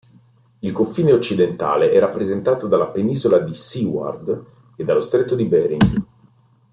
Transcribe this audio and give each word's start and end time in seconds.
Il 0.57 0.71
confine 0.71 1.11
occidentale 1.13 1.91
è 1.91 1.99
rappresentato 1.99 2.65
dalla 2.65 2.87
Penisola 2.87 3.37
di 3.37 3.53
Seward 3.53 4.45
e 4.75 4.83
dallo 4.83 4.99
stretto 4.99 5.35
di 5.35 5.45
Bering. 5.45 6.05